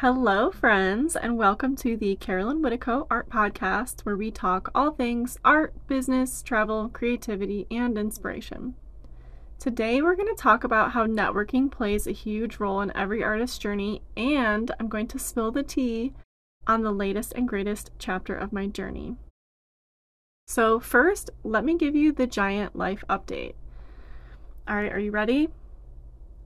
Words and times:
Hello, 0.00 0.50
friends, 0.50 1.16
and 1.16 1.38
welcome 1.38 1.74
to 1.76 1.96
the 1.96 2.16
Carolyn 2.16 2.60
Whittico 2.60 3.06
Art 3.10 3.30
Podcast, 3.30 4.02
where 4.02 4.14
we 4.14 4.30
talk 4.30 4.70
all 4.74 4.90
things 4.90 5.38
art, 5.42 5.72
business, 5.86 6.42
travel, 6.42 6.90
creativity, 6.90 7.66
and 7.70 7.96
inspiration. 7.96 8.74
Today, 9.58 10.02
we're 10.02 10.14
going 10.14 10.28
to 10.28 10.38
talk 10.38 10.64
about 10.64 10.92
how 10.92 11.06
networking 11.06 11.70
plays 11.70 12.06
a 12.06 12.12
huge 12.12 12.58
role 12.58 12.82
in 12.82 12.94
every 12.94 13.24
artist's 13.24 13.56
journey, 13.56 14.02
and 14.18 14.70
I'm 14.78 14.88
going 14.88 15.06
to 15.08 15.18
spill 15.18 15.50
the 15.50 15.62
tea 15.62 16.12
on 16.66 16.82
the 16.82 16.92
latest 16.92 17.32
and 17.34 17.48
greatest 17.48 17.90
chapter 17.98 18.36
of 18.36 18.52
my 18.52 18.66
journey. 18.66 19.16
So, 20.46 20.78
first, 20.78 21.30
let 21.42 21.64
me 21.64 21.74
give 21.74 21.96
you 21.96 22.12
the 22.12 22.26
giant 22.26 22.76
life 22.76 23.02
update. 23.08 23.54
All 24.68 24.76
right, 24.76 24.92
are 24.92 25.00
you 25.00 25.10
ready? 25.10 25.48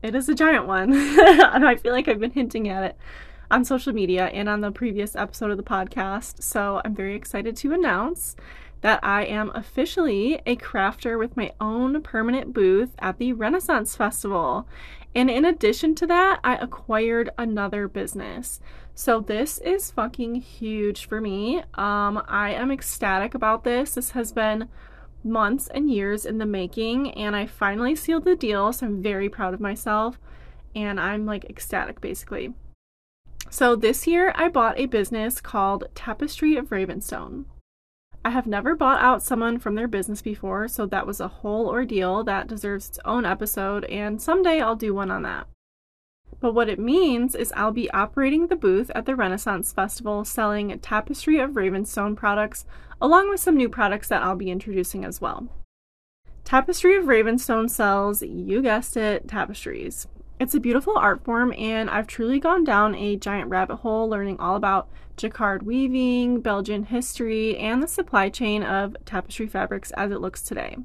It 0.05 0.15
is 0.15 0.29
a 0.29 0.37
giant 0.37 0.69
one, 0.69 0.93
and 0.93 1.67
I 1.67 1.75
feel 1.75 1.93
like 1.93 2.07
I've 2.07 2.21
been 2.21 2.31
hinting 2.31 2.69
at 2.69 2.85
it 2.85 2.97
on 3.51 3.65
social 3.65 3.93
media 3.93 4.27
and 4.27 4.49
on 4.49 4.61
the 4.61 4.71
previous 4.71 5.17
episode 5.17 5.51
of 5.51 5.57
the 5.57 5.63
podcast. 5.63 6.43
So 6.43 6.81
I'm 6.85 6.95
very 6.95 7.15
excited 7.15 7.57
to 7.57 7.73
announce 7.73 8.37
that 8.81 9.01
I 9.03 9.25
am 9.25 9.51
officially 9.55 10.41
a 10.47 10.57
crafter 10.57 11.19
with 11.19 11.37
my 11.37 11.53
own 11.61 12.03
permanent 12.03 12.53
booth 12.53 12.91
at 12.99 13.19
the 13.19 13.33
Renaissance 13.33 13.95
Festival. 13.95 14.67
And 15.15 15.29
in 15.29 15.45
addition 15.45 15.95
to 15.97 16.07
that, 16.07 16.41
I 16.45 16.57
acquired 16.57 17.31
another 17.37 17.89
business. 17.89 18.61
So 18.95 19.21
this 19.21 19.59
is 19.59 19.91
fucking 19.91 20.37
huge 20.37 21.07
for 21.07 21.21
me. 21.21 21.59
Um, 21.75 22.23
I 22.29 22.51
am 22.51 22.71
ecstatic 22.71 23.35
about 23.35 23.65
this. 23.65 23.95
This 23.95 24.11
has 24.11 24.33
been 24.33 24.69
months 25.23 25.69
and 25.69 25.91
years 25.91 26.25
in 26.25 26.39
the 26.39 26.47
making, 26.47 27.11
and 27.13 27.37
I 27.37 27.47
finally 27.47 27.95
sealed 27.95 28.25
the 28.25 28.37
deal. 28.37 28.73
So 28.73 28.87
I'm 28.87 29.03
very 29.03 29.29
proud 29.29 29.53
of 29.53 29.61
myself, 29.61 30.19
and 30.75 31.01
I'm 31.01 31.27
like 31.27 31.45
ecstatic 31.45 32.01
basically. 32.01 32.55
So 33.53 33.75
this 33.75 34.07
year 34.07 34.33
I 34.37 34.49
bought 34.49 34.79
a 34.79 34.87
business 34.87 35.41
called 35.41 35.89
Tapestry 35.97 36.57
of 36.57 36.69
Ravenstone. 36.69 37.47
I 38.25 38.31
have 38.31 38.47
never 38.47 38.77
bought 38.77 39.03
out 39.03 39.25
someone 39.25 39.59
from 39.59 39.75
their 39.75 39.89
business 39.89 40.23
before, 40.23 40.69
so 40.69 40.87
that 40.87 41.07
was 41.07 41.21
a 41.21 41.29
whole 41.29 41.67
ordeal 41.67 42.23
that 42.25 42.47
deserves 42.47 42.89
its 42.89 43.01
own 43.05 43.25
episode, 43.27 43.85
and 43.87 44.23
someday 44.23 44.61
I'll 44.61 44.77
do 44.77 44.95
one 44.95 45.11
on 45.11 45.23
that. 45.23 45.49
But 46.39 46.55
what 46.55 46.69
it 46.69 46.79
means 46.79 47.35
is 47.35 47.53
I'll 47.57 47.73
be 47.73 47.91
operating 47.91 48.47
the 48.47 48.57
booth 48.57 48.91
at 48.95 49.05
the 49.05 49.17
Renaissance 49.17 49.73
Festival 49.73 50.25
selling 50.25 50.79
Tapestry 50.79 51.41
of 51.41 51.53
Ravenstone 51.53 52.15
products, 52.15 52.67
along 53.01 53.31
with 53.31 53.41
some 53.41 53.57
new 53.57 53.69
products 53.69 54.09
that 54.09 54.23
I'll 54.23 54.37
be 54.37 54.51
introducing 54.51 55.05
as 55.05 55.21
well. 55.21 55.49
Tapestry 56.45 56.97
of 56.97 57.07
Ravenstone 57.07 57.69
sells, 57.69 58.23
you 58.23 58.63
guessed 58.63 58.97
it, 58.97 59.27
tapestries. 59.27 60.07
It's 60.41 60.55
a 60.55 60.61
beautiful 60.61 60.97
art 60.97 61.23
form, 61.23 61.53
and 61.59 61.91
I've 61.91 62.07
truly 62.07 62.41
gone 62.41 62.65
down 62.65 62.95
a 62.95 63.15
giant 63.15 63.51
rabbit 63.51 63.77
hole 63.77 64.09
learning 64.09 64.41
all 64.41 64.57
about 64.57 64.89
jacquard 65.19 65.65
weaving, 65.65 66.41
Belgian 66.41 66.85
history, 66.85 67.59
and 67.59 67.83
the 67.83 67.87
supply 67.87 68.31
chain 68.31 68.63
of 68.63 68.97
tapestry 69.05 69.47
fabrics 69.47 69.91
as 69.99 70.11
it 70.11 70.23
looks 70.23 70.41
today. 70.41 70.79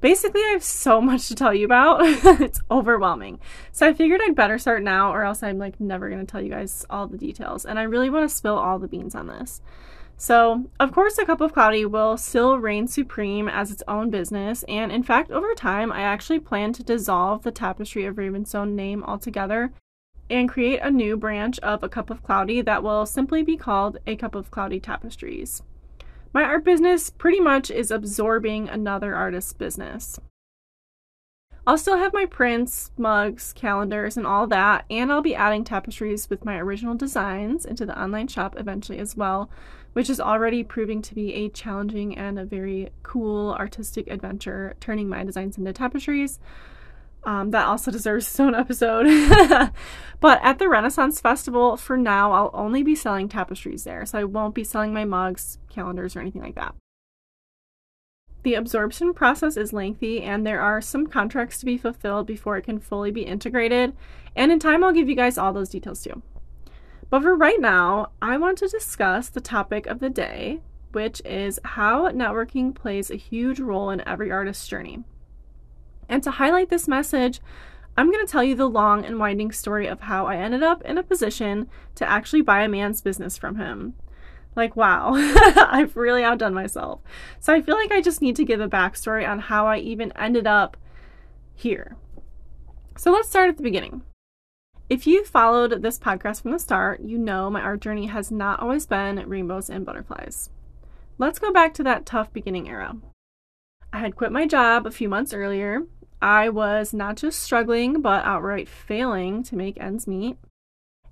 Basically, 0.00 0.40
I 0.40 0.48
have 0.48 0.64
so 0.64 1.00
much 1.00 1.28
to 1.28 1.36
tell 1.36 1.54
you 1.54 1.64
about. 1.64 2.00
it's 2.40 2.60
overwhelming. 2.72 3.38
So 3.70 3.86
I 3.86 3.92
figured 3.92 4.20
I'd 4.20 4.34
better 4.34 4.58
start 4.58 4.82
now, 4.82 5.14
or 5.14 5.22
else 5.22 5.44
I'm 5.44 5.58
like 5.58 5.78
never 5.78 6.08
going 6.08 6.26
to 6.26 6.30
tell 6.30 6.42
you 6.42 6.50
guys 6.50 6.84
all 6.90 7.06
the 7.06 7.16
details. 7.16 7.64
And 7.64 7.78
I 7.78 7.84
really 7.84 8.10
want 8.10 8.28
to 8.28 8.34
spill 8.34 8.58
all 8.58 8.80
the 8.80 8.88
beans 8.88 9.14
on 9.14 9.28
this. 9.28 9.62
So, 10.22 10.70
of 10.78 10.92
course, 10.92 11.18
A 11.18 11.26
Cup 11.26 11.40
of 11.40 11.52
Cloudy 11.52 11.84
will 11.84 12.16
still 12.16 12.56
reign 12.56 12.86
supreme 12.86 13.48
as 13.48 13.72
its 13.72 13.82
own 13.88 14.08
business, 14.08 14.64
and 14.68 14.92
in 14.92 15.02
fact, 15.02 15.32
over 15.32 15.52
time, 15.52 15.90
I 15.90 16.02
actually 16.02 16.38
plan 16.38 16.72
to 16.74 16.84
dissolve 16.84 17.42
the 17.42 17.50
Tapestry 17.50 18.04
of 18.04 18.14
Ravenstone 18.14 18.74
name 18.76 19.02
altogether 19.02 19.72
and 20.30 20.48
create 20.48 20.78
a 20.78 20.92
new 20.92 21.16
branch 21.16 21.58
of 21.58 21.82
A 21.82 21.88
Cup 21.88 22.08
of 22.08 22.22
Cloudy 22.22 22.60
that 22.60 22.84
will 22.84 23.04
simply 23.04 23.42
be 23.42 23.56
called 23.56 23.98
A 24.06 24.14
Cup 24.14 24.36
of 24.36 24.52
Cloudy 24.52 24.78
Tapestries. 24.78 25.64
My 26.32 26.44
art 26.44 26.62
business 26.62 27.10
pretty 27.10 27.40
much 27.40 27.68
is 27.68 27.90
absorbing 27.90 28.68
another 28.68 29.16
artist's 29.16 29.52
business. 29.52 30.20
I'll 31.64 31.78
still 31.78 31.96
have 31.96 32.12
my 32.12 32.26
prints, 32.26 32.90
mugs, 32.98 33.52
calendars, 33.52 34.16
and 34.16 34.26
all 34.26 34.48
that, 34.48 34.84
and 34.90 35.12
I'll 35.12 35.22
be 35.22 35.36
adding 35.36 35.62
tapestries 35.62 36.28
with 36.28 36.44
my 36.44 36.56
original 36.58 36.96
designs 36.96 37.64
into 37.64 37.86
the 37.86 38.00
online 38.00 38.26
shop 38.26 38.56
eventually 38.58 38.98
as 38.98 39.16
well, 39.16 39.48
which 39.92 40.10
is 40.10 40.20
already 40.20 40.64
proving 40.64 41.02
to 41.02 41.14
be 41.14 41.32
a 41.34 41.48
challenging 41.50 42.18
and 42.18 42.36
a 42.36 42.44
very 42.44 42.90
cool 43.04 43.54
artistic 43.54 44.08
adventure, 44.08 44.74
turning 44.80 45.08
my 45.08 45.22
designs 45.22 45.56
into 45.56 45.72
tapestries. 45.72 46.40
Um, 47.22 47.52
that 47.52 47.66
also 47.66 47.90
deserves 47.92 48.26
its 48.26 48.40
own 48.40 48.56
episode. 48.56 49.06
but 50.20 50.40
at 50.42 50.58
the 50.58 50.68
Renaissance 50.68 51.20
Festival, 51.20 51.76
for 51.76 51.96
now, 51.96 52.32
I'll 52.32 52.50
only 52.54 52.82
be 52.82 52.96
selling 52.96 53.28
tapestries 53.28 53.84
there, 53.84 54.04
so 54.04 54.18
I 54.18 54.24
won't 54.24 54.56
be 54.56 54.64
selling 54.64 54.92
my 54.92 55.04
mugs, 55.04 55.58
calendars, 55.70 56.16
or 56.16 56.20
anything 56.20 56.42
like 56.42 56.56
that. 56.56 56.74
The 58.42 58.54
absorption 58.54 59.14
process 59.14 59.56
is 59.56 59.72
lengthy 59.72 60.22
and 60.22 60.46
there 60.46 60.60
are 60.60 60.80
some 60.80 61.06
contracts 61.06 61.58
to 61.58 61.66
be 61.66 61.78
fulfilled 61.78 62.26
before 62.26 62.56
it 62.56 62.64
can 62.64 62.80
fully 62.80 63.10
be 63.10 63.22
integrated. 63.22 63.94
And 64.34 64.50
in 64.50 64.58
time, 64.58 64.82
I'll 64.82 64.92
give 64.92 65.08
you 65.08 65.14
guys 65.14 65.38
all 65.38 65.52
those 65.52 65.68
details 65.68 66.02
too. 66.02 66.22
But 67.08 67.22
for 67.22 67.36
right 67.36 67.60
now, 67.60 68.08
I 68.20 68.38
want 68.38 68.58
to 68.58 68.68
discuss 68.68 69.28
the 69.28 69.40
topic 69.40 69.86
of 69.86 70.00
the 70.00 70.10
day, 70.10 70.60
which 70.92 71.20
is 71.24 71.60
how 71.62 72.08
networking 72.10 72.74
plays 72.74 73.10
a 73.10 73.16
huge 73.16 73.60
role 73.60 73.90
in 73.90 74.06
every 74.08 74.32
artist's 74.32 74.66
journey. 74.66 75.04
And 76.08 76.22
to 76.22 76.32
highlight 76.32 76.68
this 76.68 76.88
message, 76.88 77.40
I'm 77.96 78.10
going 78.10 78.24
to 78.24 78.30
tell 78.30 78.42
you 78.42 78.54
the 78.54 78.68
long 78.68 79.04
and 79.04 79.18
winding 79.18 79.52
story 79.52 79.86
of 79.86 80.00
how 80.00 80.26
I 80.26 80.36
ended 80.36 80.62
up 80.62 80.82
in 80.82 80.96
a 80.96 81.02
position 81.02 81.68
to 81.96 82.08
actually 82.08 82.40
buy 82.40 82.62
a 82.62 82.68
man's 82.68 83.02
business 83.02 83.36
from 83.36 83.56
him. 83.56 83.94
Like, 84.54 84.76
wow, 84.76 85.12
I've 85.14 85.96
really 85.96 86.24
outdone 86.24 86.54
myself. 86.54 87.00
So 87.40 87.52
I 87.54 87.62
feel 87.62 87.76
like 87.76 87.90
I 87.90 88.02
just 88.02 88.20
need 88.20 88.36
to 88.36 88.44
give 88.44 88.60
a 88.60 88.68
backstory 88.68 89.26
on 89.26 89.38
how 89.38 89.66
I 89.66 89.78
even 89.78 90.12
ended 90.12 90.46
up 90.46 90.76
here. 91.54 91.96
So 92.96 93.10
let's 93.12 93.28
start 93.28 93.48
at 93.48 93.56
the 93.56 93.62
beginning. 93.62 94.02
If 94.90 95.06
you 95.06 95.24
followed 95.24 95.80
this 95.80 95.98
podcast 95.98 96.42
from 96.42 96.50
the 96.50 96.58
start, 96.58 97.00
you 97.00 97.16
know 97.16 97.48
my 97.48 97.62
art 97.62 97.80
journey 97.80 98.06
has 98.06 98.30
not 98.30 98.60
always 98.60 98.84
been 98.84 99.26
rainbows 99.26 99.70
and 99.70 99.86
butterflies. 99.86 100.50
Let's 101.16 101.38
go 101.38 101.50
back 101.50 101.72
to 101.74 101.82
that 101.84 102.04
tough 102.04 102.30
beginning 102.32 102.68
era. 102.68 102.96
I 103.90 104.00
had 104.00 104.16
quit 104.16 104.32
my 104.32 104.46
job 104.46 104.86
a 104.86 104.90
few 104.90 105.08
months 105.08 105.32
earlier. 105.32 105.82
I 106.20 106.50
was 106.50 106.92
not 106.92 107.16
just 107.16 107.42
struggling, 107.42 108.02
but 108.02 108.24
outright 108.24 108.68
failing 108.68 109.42
to 109.44 109.56
make 109.56 109.80
ends 109.80 110.06
meet 110.06 110.36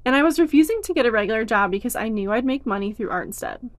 and 0.05 0.17
I 0.17 0.23
was 0.23 0.39
refusing 0.39 0.83
to 0.83 0.95
get 0.95 1.07
a 1.07 1.11
regular 1.11 1.45
job 1.45 1.71
because 1.71 1.97
I 1.97 2.09
knew 2.09 2.33
I'd 2.33 2.45
make 2.45 2.67
money 2.67 2.93
through 2.93 3.11
art 3.11 3.27
instead. 3.27 3.71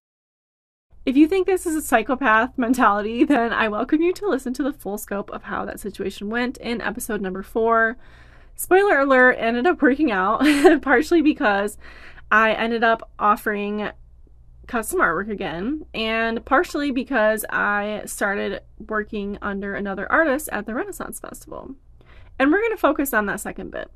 If 1.04 1.16
you 1.16 1.26
think 1.26 1.46
this 1.46 1.66
is 1.66 1.74
a 1.74 1.82
psychopath 1.82 2.56
mentality, 2.56 3.24
then 3.26 3.52
I 3.52 3.68
welcome 3.68 4.02
you 4.02 4.12
to 4.14 4.28
listen 4.28 4.54
to 4.54 4.62
the 4.62 4.72
full 4.72 4.98
scope 4.98 5.30
of 5.30 5.44
how 5.44 5.64
that 5.64 5.80
situation 5.80 6.30
went 6.30 6.58
in 6.58 6.80
episode 6.80 7.20
number 7.20 7.42
four. 7.42 7.96
Spoiler 8.54 9.00
alert, 9.00 9.36
ended 9.38 9.66
up 9.66 9.82
working 9.82 10.12
out, 10.12 10.42
partially 10.82 11.22
because 11.22 11.76
I 12.30 12.52
ended 12.52 12.84
up 12.84 13.10
offering 13.18 13.90
custom 14.68 15.00
artwork 15.00 15.30
again, 15.30 15.84
and 15.92 16.44
partially 16.44 16.92
because 16.92 17.44
I 17.50 18.02
started 18.06 18.60
working 18.88 19.38
under 19.42 19.74
another 19.74 20.10
artist 20.10 20.48
at 20.52 20.66
the 20.66 20.74
Renaissance 20.74 21.18
Festival. 21.18 21.74
And 22.38 22.50
we're 22.50 22.60
going 22.60 22.70
to 22.70 22.76
focus 22.76 23.12
on 23.12 23.26
that 23.26 23.40
second 23.40 23.70
bit. 23.70 23.90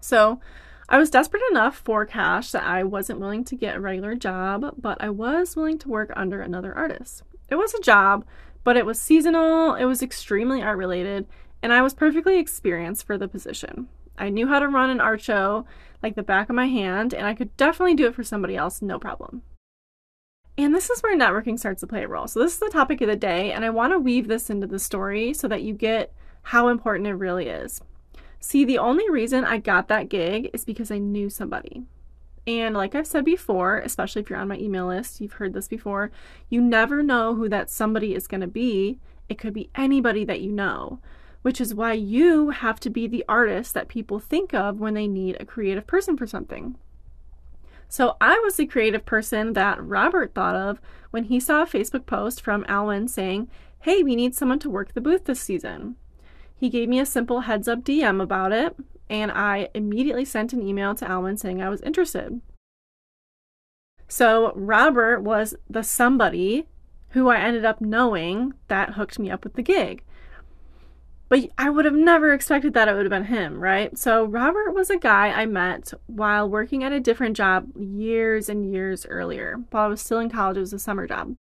So, 0.00 0.40
I 0.88 0.98
was 0.98 1.10
desperate 1.10 1.42
enough 1.50 1.76
for 1.76 2.06
cash 2.06 2.52
that 2.52 2.62
I 2.62 2.84
wasn't 2.84 3.18
willing 3.18 3.42
to 3.44 3.56
get 3.56 3.74
a 3.74 3.80
regular 3.80 4.14
job, 4.14 4.74
but 4.78 5.02
I 5.02 5.10
was 5.10 5.56
willing 5.56 5.78
to 5.80 5.88
work 5.88 6.12
under 6.14 6.40
another 6.40 6.72
artist. 6.72 7.24
It 7.48 7.56
was 7.56 7.74
a 7.74 7.80
job, 7.80 8.24
but 8.62 8.76
it 8.76 8.86
was 8.86 9.00
seasonal, 9.00 9.74
it 9.74 9.84
was 9.84 10.00
extremely 10.00 10.62
art 10.62 10.78
related, 10.78 11.26
and 11.60 11.72
I 11.72 11.82
was 11.82 11.92
perfectly 11.92 12.38
experienced 12.38 13.04
for 13.04 13.18
the 13.18 13.26
position. 13.26 13.88
I 14.16 14.28
knew 14.28 14.46
how 14.46 14.60
to 14.60 14.68
run 14.68 14.90
an 14.90 15.00
art 15.00 15.20
show 15.20 15.66
like 16.04 16.14
the 16.14 16.22
back 16.22 16.48
of 16.48 16.54
my 16.54 16.66
hand, 16.66 17.12
and 17.12 17.26
I 17.26 17.34
could 17.34 17.56
definitely 17.56 17.94
do 17.94 18.06
it 18.06 18.14
for 18.14 18.22
somebody 18.22 18.56
else, 18.56 18.80
no 18.80 19.00
problem. 19.00 19.42
And 20.56 20.72
this 20.72 20.88
is 20.88 21.02
where 21.02 21.18
networking 21.18 21.58
starts 21.58 21.80
to 21.80 21.86
play 21.86 22.04
a 22.04 22.08
role. 22.08 22.28
So, 22.28 22.40
this 22.40 22.54
is 22.54 22.58
the 22.60 22.70
topic 22.70 23.00
of 23.00 23.08
the 23.08 23.16
day, 23.16 23.52
and 23.52 23.64
I 23.64 23.70
want 23.70 23.92
to 23.92 23.98
weave 23.98 24.28
this 24.28 24.48
into 24.48 24.66
the 24.66 24.78
story 24.78 25.34
so 25.34 25.48
that 25.48 25.62
you 25.62 25.74
get 25.74 26.14
how 26.42 26.68
important 26.68 27.08
it 27.08 27.14
really 27.14 27.48
is. 27.48 27.80
See, 28.40 28.64
the 28.64 28.78
only 28.78 29.08
reason 29.10 29.44
I 29.44 29.58
got 29.58 29.88
that 29.88 30.08
gig 30.08 30.50
is 30.52 30.64
because 30.64 30.90
I 30.90 30.98
knew 30.98 31.28
somebody. 31.28 31.84
And 32.46 32.76
like 32.76 32.94
I've 32.94 33.06
said 33.06 33.24
before, 33.24 33.78
especially 33.78 34.22
if 34.22 34.30
you're 34.30 34.38
on 34.38 34.48
my 34.48 34.58
email 34.58 34.86
list, 34.86 35.20
you've 35.20 35.34
heard 35.34 35.52
this 35.52 35.66
before, 35.66 36.12
you 36.48 36.60
never 36.60 37.02
know 37.02 37.34
who 37.34 37.48
that 37.48 37.70
somebody 37.70 38.14
is 38.14 38.28
going 38.28 38.42
to 38.42 38.46
be. 38.46 39.00
It 39.28 39.38
could 39.38 39.52
be 39.52 39.70
anybody 39.74 40.24
that 40.24 40.40
you 40.40 40.52
know, 40.52 41.00
which 41.42 41.60
is 41.60 41.74
why 41.74 41.94
you 41.94 42.50
have 42.50 42.78
to 42.80 42.90
be 42.90 43.08
the 43.08 43.24
artist 43.28 43.74
that 43.74 43.88
people 43.88 44.20
think 44.20 44.54
of 44.54 44.78
when 44.78 44.94
they 44.94 45.08
need 45.08 45.36
a 45.40 45.44
creative 45.44 45.88
person 45.88 46.16
for 46.16 46.26
something. 46.26 46.76
So 47.88 48.16
I 48.20 48.38
was 48.44 48.56
the 48.56 48.66
creative 48.66 49.04
person 49.04 49.54
that 49.54 49.82
Robert 49.82 50.34
thought 50.34 50.56
of 50.56 50.80
when 51.10 51.24
he 51.24 51.40
saw 51.40 51.62
a 51.62 51.66
Facebook 51.66 52.06
post 52.06 52.40
from 52.40 52.64
Alwyn 52.68 53.08
saying, 53.08 53.48
Hey, 53.80 54.02
we 54.02 54.16
need 54.16 54.34
someone 54.34 54.58
to 54.60 54.70
work 54.70 54.92
the 54.92 55.00
booth 55.00 55.24
this 55.24 55.40
season. 55.40 55.96
He 56.56 56.68
gave 56.70 56.88
me 56.88 56.98
a 56.98 57.06
simple 57.06 57.40
heads 57.42 57.68
up 57.68 57.84
DM 57.84 58.22
about 58.22 58.52
it. 58.52 58.76
and 59.08 59.30
I 59.30 59.68
immediately 59.72 60.24
sent 60.24 60.52
an 60.52 60.62
email 60.62 60.94
to 60.96 61.08
Alwyn 61.08 61.36
saying 61.36 61.62
I 61.62 61.68
was 61.68 61.80
interested. 61.82 62.40
So 64.08 64.52
Robert 64.56 65.20
was 65.20 65.54
the 65.70 65.82
somebody 65.82 66.66
who 67.10 67.28
I 67.28 67.38
ended 67.38 67.64
up 67.64 67.80
knowing 67.80 68.54
that 68.68 68.94
hooked 68.94 69.18
me 69.18 69.30
up 69.30 69.44
with 69.44 69.54
the 69.54 69.62
gig. 69.62 70.02
But 71.28 71.50
I 71.58 71.70
would 71.70 71.84
have 71.84 71.94
never 71.94 72.32
expected 72.32 72.72
that 72.74 72.88
it 72.88 72.94
would 72.94 73.04
have 73.04 73.10
been 73.10 73.24
him, 73.24 73.58
right? 73.60 73.96
So 73.98 74.24
Robert 74.24 74.72
was 74.72 74.90
a 74.90 74.98
guy 74.98 75.28
I 75.28 75.44
met 75.46 75.92
while 76.06 76.48
working 76.48 76.84
at 76.84 76.92
a 76.92 77.00
different 77.00 77.36
job 77.36 77.68
years 77.76 78.48
and 78.48 78.70
years 78.70 79.06
earlier. 79.06 79.60
While 79.70 79.84
I 79.84 79.88
was 79.88 80.00
still 80.00 80.20
in 80.20 80.30
college, 80.30 80.56
it 80.56 80.60
was 80.60 80.72
a 80.72 80.78
summer 80.78 81.06
job. 81.06 81.34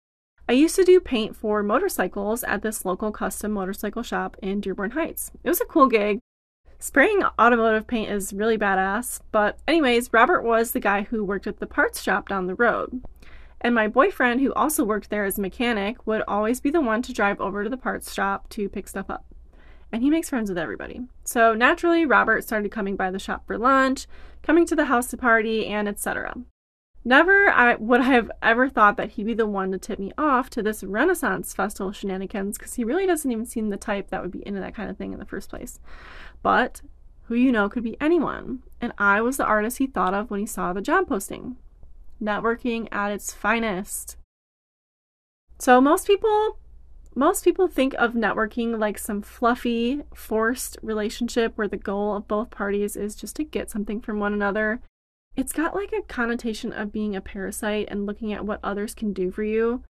I 0.48 0.52
used 0.52 0.76
to 0.76 0.84
do 0.84 1.00
paint 1.00 1.38
for 1.38 1.64
motorcycles 1.64 2.44
at 2.44 2.62
this 2.62 2.84
local 2.84 3.14
custom 3.14 3.54
motorcycle 3.54 4.04
shop 4.04 4.36
in 4.42 4.60
Dearborn 4.60 4.92
Heights. 4.92 5.32
It 5.42 5.48
was 5.48 5.62
a 5.62 5.66
cool 5.66 5.88
gig. 5.88 6.20
Spraying 6.80 7.24
automotive 7.40 7.88
paint 7.88 8.12
is 8.12 8.34
really 8.34 8.58
badass, 8.58 9.22
but, 9.32 9.58
anyways, 9.70 10.12
Robert 10.12 10.42
was 10.42 10.72
the 10.72 10.82
guy 10.82 11.04
who 11.04 11.24
worked 11.24 11.48
at 11.48 11.62
the 11.62 11.66
parts 11.66 12.02
shop 12.02 12.28
down 12.28 12.48
the 12.48 12.56
road. 12.56 13.02
And 13.62 13.74
my 13.74 13.88
boyfriend, 13.88 14.42
who 14.42 14.54
also 14.54 14.84
worked 14.84 15.10
there 15.10 15.24
as 15.24 15.38
a 15.38 15.42
mechanic, 15.42 16.06
would 16.06 16.24
always 16.28 16.60
be 16.60 16.70
the 16.70 16.82
one 16.82 17.02
to 17.04 17.14
drive 17.14 17.40
over 17.40 17.64
to 17.64 17.70
the 17.70 17.78
parts 17.78 18.14
shop 18.14 18.50
to 18.50 18.68
pick 18.68 18.90
stuff 18.90 19.10
up. 19.10 19.26
And 19.94 20.04
he 20.04 20.10
makes 20.10 20.28
friends 20.28 20.50
with 20.50 20.58
everybody. 20.58 21.00
So 21.24 21.54
naturally, 21.54 22.06
Robert 22.06 22.44
started 22.44 22.70
coming 22.70 22.98
by 22.98 23.12
the 23.12 23.20
shop 23.20 23.48
for 23.48 23.58
lunch, 23.58 24.08
coming 24.42 24.66
to 24.66 24.76
the 24.76 24.86
house 24.86 25.08
to 25.12 25.18
party, 25.18 25.68
and 25.68 25.88
etc. 25.88 26.36
Never 27.06 27.50
I 27.50 27.76
would 27.76 28.02
I 28.02 28.06
have 28.06 28.32
ever 28.42 28.70
thought 28.70 28.96
that 28.98 29.12
he'd 29.12 29.26
be 29.26 29.34
the 29.34 29.46
one 29.46 29.72
to 29.72 29.78
tip 29.78 30.00
me 30.00 30.14
off 30.18 30.50
to 30.52 30.64
this 30.64 30.84
Renaissance 30.84 31.54
Festival 31.54 31.92
shenanigans 31.92 32.58
because 32.58 32.76
he 32.76 32.86
really 32.86 33.06
doesn't 33.06 33.30
even 33.30 33.46
seem 33.46 33.70
the 33.70 33.78
type 33.78 34.10
that 34.10 34.22
would 34.22 34.32
be 34.32 34.46
into 34.48 34.62
that 34.62 34.76
kind 34.76 34.90
of 34.90 34.98
thing 34.98 35.12
in 35.12 35.20
the 35.20 35.26
first 35.26 35.50
place. 35.50 35.80
But 36.42 36.82
who 37.24 37.36
you 37.36 37.52
know 37.52 37.68
could 37.68 37.84
be 37.84 37.98
anyone, 38.00 38.64
and 38.80 38.94
I 38.98 39.22
was 39.22 39.38
the 39.38 39.46
artist 39.46 39.80
he 39.80 39.88
thought 39.88 40.14
of 40.14 40.32
when 40.32 40.40
he 40.40 40.46
saw 40.46 40.72
the 40.72 40.82
job 40.82 41.08
posting. 41.08 41.58
Networking 42.22 42.88
at 42.92 43.12
its 43.12 43.34
finest. 43.34 44.18
So 45.60 45.82
most 45.82 46.08
people 46.08 46.58
most 47.16 47.44
people 47.44 47.68
think 47.68 47.94
of 47.96 48.14
networking 48.14 48.80
like 48.80 48.98
some 48.98 49.22
fluffy, 49.22 50.02
forced 50.16 50.78
relationship 50.82 51.58
where 51.58 51.68
the 51.68 51.78
goal 51.78 52.16
of 52.16 52.28
both 52.28 52.50
parties 52.50 52.96
is 52.96 53.14
just 53.14 53.36
to 53.36 53.44
get 53.44 53.70
something 53.70 54.02
from 54.02 54.20
one 54.20 54.34
another 54.34 54.82
it's 55.36 55.54
got 55.54 55.76
like 55.76 55.92
a 55.94 56.04
connotation 56.04 56.72
of 56.72 56.92
being 56.92 57.16
a 57.16 57.22
parasite 57.22 57.88
and 57.90 58.06
looking 58.06 58.34
at 58.34 58.46
what 58.46 58.60
others 58.64 58.94
can 58.94 59.14
do 59.14 59.32
for 59.32 59.44
you. 59.44 59.84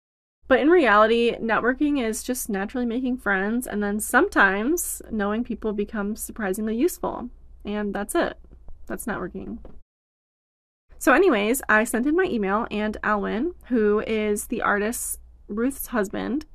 But 0.47 0.59
in 0.59 0.69
reality, 0.69 1.35
networking 1.37 2.03
is 2.03 2.23
just 2.23 2.49
naturally 2.49 2.85
making 2.85 3.17
friends, 3.17 3.65
and 3.65 3.81
then 3.81 3.99
sometimes 3.99 5.01
knowing 5.09 5.43
people 5.43 5.71
becomes 5.71 6.21
surprisingly 6.21 6.75
useful. 6.75 7.29
And 7.63 7.93
that's 7.93 8.15
it. 8.15 8.37
That's 8.85 9.05
networking. 9.05 9.59
So, 10.97 11.13
anyways, 11.13 11.61
I 11.69 11.83
sent 11.85 12.05
in 12.05 12.15
my 12.15 12.25
email, 12.25 12.67
and 12.69 12.97
Alwyn, 13.01 13.53
who 13.67 14.03
is 14.05 14.47
the 14.47 14.61
artist, 14.61 15.19
Ruth's 15.47 15.87
husband, 15.87 16.45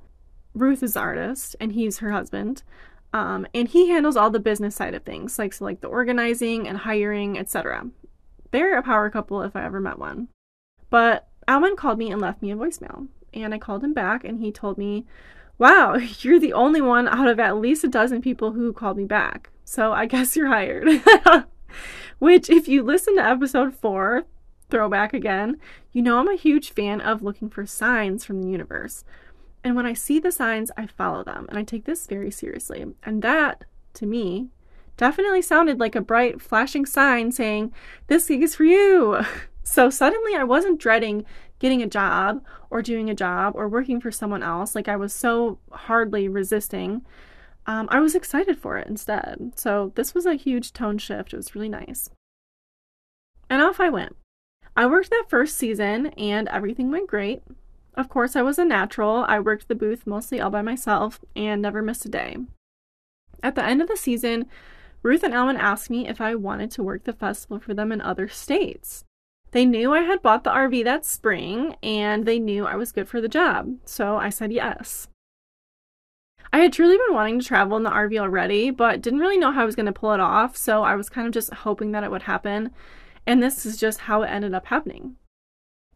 Ruth 0.54 0.82
is 0.82 0.94
the 0.94 1.00
artist, 1.00 1.56
and 1.60 1.72
he's 1.72 1.98
her 1.98 2.12
husband. 2.12 2.62
Um, 3.12 3.46
and 3.54 3.68
he 3.68 3.88
handles 3.88 4.16
all 4.16 4.30
the 4.30 4.38
business 4.38 4.76
side 4.76 4.94
of 4.94 5.04
things, 5.04 5.38
like 5.38 5.54
so 5.54 5.64
like 5.64 5.80
the 5.80 5.88
organizing 5.88 6.68
and 6.68 6.78
hiring, 6.78 7.38
etc. 7.38 7.88
They're 8.50 8.78
a 8.78 8.82
power 8.82 9.10
couple 9.10 9.42
if 9.42 9.56
I 9.56 9.64
ever 9.64 9.80
met 9.80 9.98
one. 9.98 10.28
But 10.90 11.28
Alwyn 11.48 11.76
called 11.76 11.98
me 11.98 12.10
and 12.10 12.20
left 12.20 12.42
me 12.42 12.50
a 12.50 12.56
voicemail. 12.56 13.08
And 13.34 13.52
I 13.52 13.58
called 13.58 13.84
him 13.84 13.92
back 13.92 14.24
and 14.24 14.40
he 14.40 14.50
told 14.50 14.78
me, 14.78 15.04
Wow, 15.58 15.94
you're 16.20 16.40
the 16.40 16.52
only 16.52 16.80
one 16.80 17.08
out 17.08 17.28
of 17.28 17.40
at 17.40 17.58
least 17.58 17.84
a 17.84 17.88
dozen 17.88 18.22
people 18.22 18.52
who 18.52 18.72
called 18.72 18.96
me 18.96 19.04
back. 19.04 19.50
So 19.64 19.92
I 19.92 20.06
guess 20.06 20.36
you're 20.36 20.48
hired. 20.48 20.88
Which, 22.18 22.48
if 22.48 22.66
you 22.66 22.82
listen 22.82 23.16
to 23.16 23.24
episode 23.24 23.74
four, 23.74 24.24
throwback 24.70 25.12
again, 25.12 25.58
you 25.92 26.02
know 26.02 26.18
I'm 26.18 26.28
a 26.28 26.36
huge 26.36 26.70
fan 26.70 27.00
of 27.00 27.22
looking 27.22 27.50
for 27.50 27.66
signs 27.66 28.24
from 28.24 28.40
the 28.42 28.48
universe. 28.48 29.04
And 29.62 29.76
when 29.76 29.86
I 29.86 29.92
see 29.92 30.18
the 30.18 30.32
signs, 30.32 30.70
I 30.76 30.86
follow 30.86 31.24
them. 31.24 31.46
And 31.48 31.58
I 31.58 31.62
take 31.62 31.84
this 31.84 32.06
very 32.06 32.30
seriously. 32.30 32.86
And 33.02 33.20
that, 33.22 33.64
to 33.94 34.06
me, 34.06 34.48
definitely 34.96 35.42
sounded 35.42 35.78
like 35.78 35.94
a 35.94 36.00
bright, 36.00 36.40
flashing 36.40 36.86
sign 36.86 37.32
saying, 37.32 37.72
This 38.06 38.28
gig 38.28 38.42
is 38.42 38.54
for 38.54 38.64
you. 38.64 39.20
So 39.68 39.90
suddenly 39.90 40.36
I 40.36 40.44
wasn't 40.44 40.78
dreading 40.78 41.26
getting 41.58 41.82
a 41.82 41.88
job 41.88 42.40
or 42.70 42.82
doing 42.82 43.10
a 43.10 43.14
job 43.14 43.54
or 43.56 43.68
working 43.68 44.00
for 44.00 44.10
someone 44.10 44.42
else 44.42 44.74
like 44.74 44.88
I 44.88 44.96
was 44.96 45.12
so 45.12 45.58
hardly 45.72 46.28
resisting. 46.28 47.04
Um, 47.66 47.88
I 47.90 48.00
was 48.00 48.14
excited 48.14 48.58
for 48.58 48.78
it 48.78 48.86
instead. 48.86 49.52
So 49.56 49.92
this 49.96 50.14
was 50.14 50.26
a 50.26 50.34
huge 50.34 50.72
tone 50.72 50.98
shift. 50.98 51.32
It 51.32 51.36
was 51.36 51.54
really 51.54 51.68
nice. 51.68 52.10
And 53.48 53.62
off 53.62 53.80
I 53.80 53.88
went. 53.88 54.16
I 54.76 54.86
worked 54.86 55.10
that 55.10 55.26
first 55.28 55.56
season 55.56 56.08
and 56.18 56.48
everything 56.48 56.90
went 56.90 57.08
great. 57.08 57.42
Of 57.94 58.08
course, 58.08 58.36
I 58.36 58.42
was 58.42 58.58
a 58.58 58.64
natural. 58.64 59.24
I 59.26 59.40
worked 59.40 59.68
the 59.68 59.74
booth 59.74 60.06
mostly 60.06 60.40
all 60.40 60.50
by 60.50 60.62
myself 60.62 61.24
and 61.34 61.62
never 61.62 61.80
missed 61.80 62.04
a 62.04 62.10
day. 62.10 62.36
At 63.42 63.54
the 63.54 63.64
end 63.64 63.80
of 63.80 63.88
the 63.88 63.96
season, 63.96 64.46
Ruth 65.06 65.22
and 65.22 65.32
Alwyn 65.32 65.56
asked 65.56 65.88
me 65.88 66.08
if 66.08 66.20
I 66.20 66.34
wanted 66.34 66.72
to 66.72 66.82
work 66.82 67.04
the 67.04 67.12
festival 67.12 67.60
for 67.60 67.74
them 67.74 67.92
in 67.92 68.00
other 68.00 68.26
states. 68.26 69.04
They 69.52 69.64
knew 69.64 69.94
I 69.94 70.00
had 70.00 70.20
bought 70.20 70.42
the 70.42 70.50
RV 70.50 70.82
that 70.82 71.06
spring 71.06 71.76
and 71.80 72.26
they 72.26 72.40
knew 72.40 72.66
I 72.66 72.74
was 72.74 72.90
good 72.90 73.08
for 73.08 73.20
the 73.20 73.28
job, 73.28 73.76
so 73.84 74.16
I 74.16 74.30
said 74.30 74.52
yes. 74.52 75.06
I 76.52 76.58
had 76.58 76.72
truly 76.72 76.96
been 76.96 77.14
wanting 77.14 77.38
to 77.38 77.46
travel 77.46 77.76
in 77.76 77.84
the 77.84 77.90
RV 77.90 78.18
already, 78.18 78.70
but 78.70 79.00
didn't 79.00 79.20
really 79.20 79.38
know 79.38 79.52
how 79.52 79.62
I 79.62 79.64
was 79.64 79.76
going 79.76 79.86
to 79.86 79.92
pull 79.92 80.10
it 80.10 80.18
off, 80.18 80.56
so 80.56 80.82
I 80.82 80.96
was 80.96 81.08
kind 81.08 81.28
of 81.28 81.32
just 81.32 81.54
hoping 81.54 81.92
that 81.92 82.02
it 82.02 82.10
would 82.10 82.22
happen, 82.22 82.72
and 83.28 83.40
this 83.40 83.64
is 83.64 83.76
just 83.76 84.00
how 84.00 84.22
it 84.22 84.30
ended 84.30 84.54
up 84.54 84.66
happening. 84.66 85.14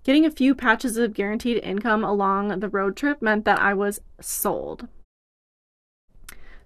Getting 0.05 0.25
a 0.25 0.31
few 0.31 0.55
patches 0.55 0.97
of 0.97 1.15
guaranteed 1.15 1.61
income 1.65 2.05
along 2.05 2.61
the 2.61 2.69
road 2.69 2.97
trip 2.97 3.21
meant 3.21 3.45
that 3.45 3.59
I 3.59 3.75
was 3.75 4.03
sold. 4.21 4.87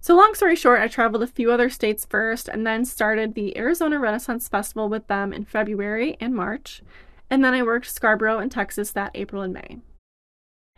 So, 0.04 0.14
long 0.14 0.34
story 0.34 0.54
short, 0.54 0.82
I 0.82 0.88
traveled 0.88 1.22
a 1.22 1.26
few 1.26 1.50
other 1.50 1.70
states 1.70 2.04
first 2.04 2.46
and 2.46 2.66
then 2.66 2.84
started 2.84 3.34
the 3.34 3.56
Arizona 3.56 3.98
Renaissance 3.98 4.48
Festival 4.48 4.90
with 4.90 5.06
them 5.06 5.32
in 5.32 5.46
February 5.46 6.18
and 6.20 6.34
March. 6.34 6.82
And 7.30 7.42
then 7.42 7.54
I 7.54 7.62
worked 7.62 7.90
Scarborough 7.90 8.38
and 8.38 8.52
Texas 8.52 8.90
that 8.90 9.12
April 9.14 9.40
and 9.40 9.54
May. 9.54 9.78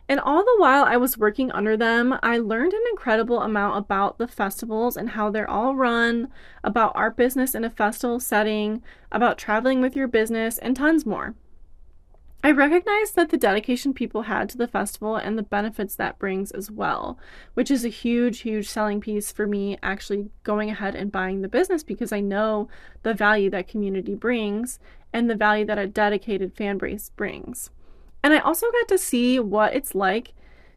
And 0.07 0.21
all 0.21 0.45
the 0.45 0.55
while 0.59 0.85
I 0.85 0.95
was 0.95 1.17
working 1.17 1.51
under 1.51 1.75
them, 1.75 2.17
I 2.23 2.37
learned 2.37 2.71
an 2.71 2.83
incredible 2.89 3.41
amount 3.41 3.77
about 3.77 4.17
the 4.17 4.29
festivals 4.29 4.95
and 4.95 5.09
how 5.09 5.29
they're 5.29 5.49
all 5.49 5.75
run, 5.75 6.29
about 6.63 6.93
art 6.95 7.17
business 7.17 7.53
in 7.53 7.65
a 7.65 7.69
festival 7.69 8.21
setting, 8.21 8.81
about 9.11 9.37
traveling 9.37 9.81
with 9.81 9.93
your 9.93 10.07
business, 10.07 10.57
and 10.57 10.73
tons 10.73 11.05
more. 11.05 11.35
I 12.47 12.51
recognize 12.51 13.11
that 13.11 13.27
the 13.27 13.35
dedication 13.35 13.93
people 13.93 14.21
had 14.21 14.47
to 14.47 14.57
the 14.57 14.69
festival 14.69 15.17
and 15.17 15.37
the 15.37 15.43
benefits 15.43 15.95
that 15.95 16.17
brings 16.17 16.49
as 16.51 16.71
well, 16.71 17.19
which 17.55 17.69
is 17.69 17.83
a 17.83 17.89
huge, 17.89 18.39
huge 18.39 18.69
selling 18.69 19.01
piece 19.01 19.33
for 19.33 19.45
me 19.45 19.77
actually 19.83 20.29
going 20.43 20.69
ahead 20.69 20.95
and 20.95 21.11
buying 21.11 21.41
the 21.41 21.49
business 21.49 21.83
because 21.83 22.13
I 22.13 22.21
know 22.21 22.69
the 23.03 23.13
value 23.13 23.49
that 23.49 23.67
community 23.67 24.15
brings 24.15 24.79
and 25.11 25.29
the 25.29 25.35
value 25.35 25.65
that 25.65 25.77
a 25.77 25.87
dedicated 25.87 26.55
fan 26.55 26.77
base 26.77 27.11
brings. 27.17 27.69
And 28.23 28.33
I 28.33 28.39
also 28.39 28.71
got 28.71 28.87
to 28.87 28.97
see 28.97 29.41
what 29.41 29.75
it's 29.75 29.93
like 29.93 30.31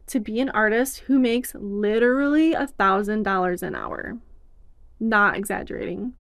to 0.07 0.19
be 0.19 0.41
an 0.41 0.49
artist 0.49 0.99
who 1.07 1.19
makes 1.19 1.55
literally 1.55 2.51
a 2.51 2.67
thousand 2.67 3.23
dollars 3.23 3.63
an 3.63 3.75
hour. 3.75 4.17
Not 4.99 5.37
exaggerating. 5.37 6.15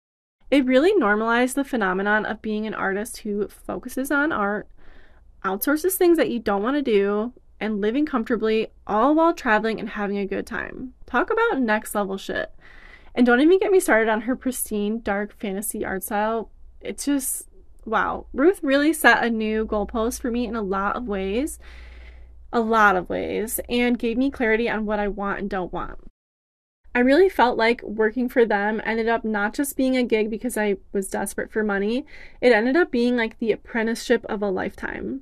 It 0.52 0.66
really 0.66 0.94
normalized 0.94 1.56
the 1.56 1.64
phenomenon 1.64 2.28
of 2.28 2.40
being 2.40 2.68
an 2.68 2.76
artist 2.76 3.22
who 3.22 3.48
focuses 3.48 4.12
on 4.12 4.32
art 4.32 4.68
outsources 5.44 5.94
things 5.94 6.18
that 6.18 6.30
you 6.30 6.40
don't 6.40 6.64
want 6.64 6.76
to 6.76 6.82
do, 6.82 7.34
and 7.60 7.82
living 7.82 8.06
comfortably, 8.06 8.68
all 8.88 9.16
while 9.16 9.34
traveling 9.34 9.80
and 9.80 9.90
having 9.90 10.18
a 10.18 10.26
good 10.26 10.48
time. 10.48 10.94
Talk 11.06 11.30
about 11.30 11.62
next 11.62 11.94
level 11.94 12.18
shit. 12.18 12.54
And 13.14 13.26
don't 13.26 13.42
even 13.42 13.60
get 13.60 13.72
me 13.72 13.80
started 13.80 14.10
on 14.10 14.22
her 14.22 14.36
pristine, 14.36 15.02
dark 15.02 15.34
fantasy 15.40 15.84
art 15.84 16.04
style. 16.04 16.52
It's 16.80 17.06
just, 17.06 17.48
wow. 17.86 18.28
Ruth 18.34 18.60
really 18.64 18.94
set 18.94 19.24
a 19.24 19.30
new 19.30 19.66
goalpost 19.66 20.22
for 20.22 20.32
me 20.32 20.46
in 20.46 20.56
a 20.56 20.62
lot 20.62 20.96
of 20.96 21.08
ways. 21.08 21.60
A 22.54 22.62
lot 22.62 22.96
of 22.96 23.10
ways. 23.10 23.60
And 23.68 24.00
gave 24.00 24.18
me 24.18 24.32
clarity 24.32 24.70
on 24.70 24.86
what 24.86 25.00
I 25.00 25.08
want 25.08 25.40
and 25.40 25.50
don't 25.50 25.74
want. 25.74 26.00
I 26.96 27.00
really 27.00 27.30
felt 27.30 27.58
like 27.58 27.84
working 27.84 28.30
for 28.30 28.46
them 28.46 28.82
ended 28.84 29.08
up 29.08 29.24
not 29.24 29.54
just 29.54 29.78
being 29.78 29.96
a 29.96 30.04
gig 30.04 30.30
because 30.30 30.58
I 30.58 30.78
was 30.92 31.08
desperate 31.08 31.52
for 31.52 31.64
money, 31.64 32.06
it 32.42 32.52
ended 32.52 32.76
up 32.76 32.90
being 32.90 33.16
like 33.16 33.38
the 33.38 33.52
apprenticeship 33.52 34.26
of 34.26 34.42
a 34.42 34.50
lifetime. 34.50 35.22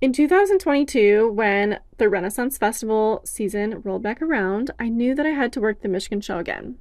In 0.00 0.12
2022, 0.12 1.28
when 1.28 1.80
the 1.96 2.08
Renaissance 2.08 2.56
Festival 2.56 3.20
season 3.24 3.80
rolled 3.82 4.04
back 4.04 4.22
around, 4.22 4.70
I 4.78 4.88
knew 4.88 5.12
that 5.16 5.26
I 5.26 5.30
had 5.30 5.52
to 5.54 5.60
work 5.60 5.82
the 5.82 5.88
Michigan 5.88 6.20
show 6.20 6.38
again. 6.38 6.78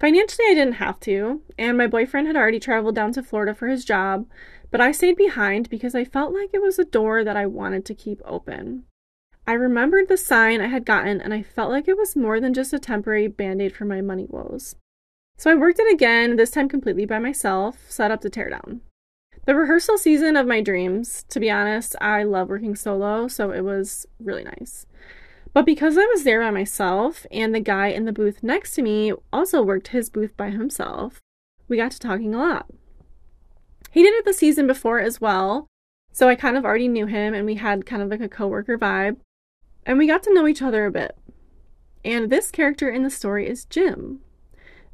Financially, 0.00 0.46
I 0.48 0.54
didn't 0.54 0.74
have 0.74 0.98
to, 1.00 1.42
and 1.56 1.78
my 1.78 1.86
boyfriend 1.86 2.26
had 2.26 2.34
already 2.34 2.58
traveled 2.58 2.96
down 2.96 3.12
to 3.12 3.22
Florida 3.22 3.54
for 3.54 3.68
his 3.68 3.84
job, 3.84 4.26
but 4.72 4.80
I 4.80 4.90
stayed 4.90 5.16
behind 5.16 5.70
because 5.70 5.94
I 5.94 6.04
felt 6.04 6.34
like 6.34 6.50
it 6.52 6.60
was 6.60 6.76
a 6.76 6.84
door 6.84 7.22
that 7.22 7.36
I 7.36 7.46
wanted 7.46 7.84
to 7.84 7.94
keep 7.94 8.20
open. 8.24 8.82
I 9.46 9.52
remembered 9.52 10.08
the 10.08 10.16
sign 10.16 10.60
I 10.60 10.66
had 10.66 10.84
gotten, 10.84 11.20
and 11.20 11.32
I 11.32 11.42
felt 11.42 11.70
like 11.70 11.86
it 11.86 11.96
was 11.96 12.16
more 12.16 12.40
than 12.40 12.52
just 12.52 12.72
a 12.72 12.80
temporary 12.80 13.28
band 13.28 13.62
aid 13.62 13.76
for 13.76 13.84
my 13.84 14.00
money 14.00 14.26
woes. 14.28 14.74
So 15.36 15.52
I 15.52 15.54
worked 15.54 15.78
it 15.78 15.92
again, 15.92 16.34
this 16.34 16.50
time 16.50 16.68
completely 16.68 17.06
by 17.06 17.20
myself, 17.20 17.88
set 17.88 18.10
up 18.10 18.22
the 18.22 18.30
teardown. 18.30 18.80
The 19.50 19.56
rehearsal 19.56 19.98
season 19.98 20.36
of 20.36 20.46
my 20.46 20.60
dreams, 20.60 21.24
to 21.28 21.40
be 21.40 21.50
honest, 21.50 21.96
I 22.00 22.22
love 22.22 22.48
working 22.48 22.76
solo, 22.76 23.26
so 23.26 23.50
it 23.50 23.62
was 23.62 24.06
really 24.20 24.44
nice. 24.44 24.86
But 25.52 25.66
because 25.66 25.98
I 25.98 26.04
was 26.04 26.22
there 26.22 26.40
by 26.40 26.52
myself 26.52 27.26
and 27.32 27.52
the 27.52 27.58
guy 27.58 27.88
in 27.88 28.04
the 28.04 28.12
booth 28.12 28.44
next 28.44 28.76
to 28.76 28.82
me 28.82 29.12
also 29.32 29.60
worked 29.60 29.88
his 29.88 30.08
booth 30.08 30.36
by 30.36 30.50
himself, 30.50 31.18
we 31.66 31.76
got 31.76 31.90
to 31.90 31.98
talking 31.98 32.32
a 32.32 32.38
lot. 32.38 32.66
He 33.90 34.04
did 34.04 34.14
it 34.14 34.24
the 34.24 34.32
season 34.32 34.68
before 34.68 35.00
as 35.00 35.20
well, 35.20 35.66
so 36.12 36.28
I 36.28 36.36
kind 36.36 36.56
of 36.56 36.64
already 36.64 36.86
knew 36.86 37.06
him 37.06 37.34
and 37.34 37.44
we 37.44 37.56
had 37.56 37.84
kind 37.84 38.02
of 38.02 38.08
like 38.08 38.20
a 38.20 38.28
coworker 38.28 38.78
vibe. 38.78 39.16
And 39.84 39.98
we 39.98 40.06
got 40.06 40.22
to 40.22 40.32
know 40.32 40.46
each 40.46 40.62
other 40.62 40.86
a 40.86 40.92
bit. 40.92 41.18
And 42.04 42.30
this 42.30 42.52
character 42.52 42.88
in 42.88 43.02
the 43.02 43.10
story 43.10 43.48
is 43.48 43.64
Jim. 43.64 44.20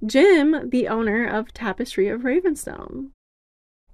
Jim, 0.03 0.71
the 0.71 0.89
owner 0.89 1.27
of 1.27 1.53
Tapestry 1.53 2.09
of 2.09 2.23
Ravenstone. 2.23 3.11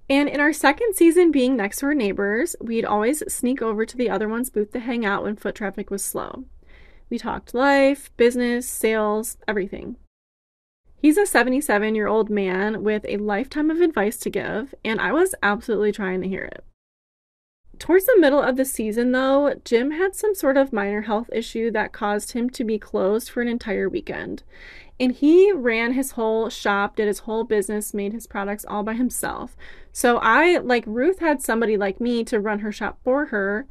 And 0.09 0.27
in 0.27 0.39
our 0.39 0.53
second 0.53 0.95
season, 0.95 1.31
being 1.31 1.55
next 1.55 1.79
door 1.79 1.93
neighbors, 1.93 2.55
we'd 2.59 2.85
always 2.85 3.23
sneak 3.33 3.61
over 3.61 3.85
to 3.85 3.97
the 3.97 4.09
other 4.09 4.27
one's 4.27 4.49
booth 4.49 4.71
to 4.73 4.79
hang 4.79 5.05
out 5.05 5.23
when 5.23 5.35
foot 5.35 5.55
traffic 5.55 5.89
was 5.89 6.03
slow. 6.03 6.45
We 7.09 7.17
talked 7.17 7.53
life, 7.53 8.11
business, 8.17 8.67
sales, 8.67 9.37
everything. 9.47 9.95
He's 10.97 11.17
a 11.17 11.25
77 11.25 11.95
year 11.95 12.07
old 12.07 12.29
man 12.29 12.83
with 12.83 13.05
a 13.07 13.17
lifetime 13.17 13.69
of 13.69 13.81
advice 13.81 14.17
to 14.19 14.29
give, 14.29 14.73
and 14.83 14.99
I 15.01 15.11
was 15.11 15.35
absolutely 15.43 15.91
trying 15.91 16.21
to 16.21 16.27
hear 16.27 16.43
it. 16.43 16.63
Towards 17.83 18.05
the 18.05 18.17
middle 18.17 18.41
of 18.41 18.55
the 18.55 18.63
season, 18.63 19.11
though, 19.11 19.55
Jim 19.65 19.91
had 19.91 20.15
some 20.15 20.33
sort 20.35 20.55
of 20.55 20.71
minor 20.71 21.01
health 21.01 21.29
issue 21.33 21.69
that 21.71 21.91
caused 21.91 22.31
him 22.31 22.49
to 22.51 22.63
be 22.63 22.79
closed 22.79 23.29
for 23.29 23.41
an 23.41 23.49
entire 23.49 23.89
weekend. 23.89 24.41
And 25.01 25.11
he 25.11 25.51
ran 25.51 25.91
his 25.91 26.11
whole 26.11 26.47
shop, 26.47 26.95
did 26.95 27.07
his 27.07 27.19
whole 27.19 27.43
business, 27.43 27.93
made 27.93 28.13
his 28.13 28.25
products 28.25 28.63
all 28.69 28.83
by 28.83 28.93
himself. 28.93 29.57
So 29.91 30.17
I, 30.19 30.59
like, 30.59 30.85
Ruth 30.87 31.19
had 31.19 31.41
somebody 31.41 31.75
like 31.75 31.99
me 31.99 32.23
to 32.23 32.39
run 32.39 32.59
her 32.59 32.71
shop 32.71 32.99
for 33.03 33.25
her, 33.25 33.67